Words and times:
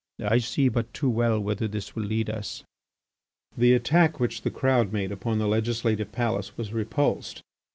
I 0.25 0.39
see 0.39 0.67
but 0.67 0.95
too 0.95 1.11
well 1.11 1.39
whither 1.39 1.67
this 1.67 1.95
will 1.95 2.01
lead 2.05 2.27
us." 2.27 2.63
The 3.55 3.73
attack 3.75 4.19
which 4.19 4.41
the 4.41 4.49
crowd 4.49 4.91
made 4.91 5.11
upon 5.11 5.37
the 5.37 5.47
legislative 5.47 6.11
palace 6.11 6.57
was 6.57 6.73
repulsed. 6.73 7.43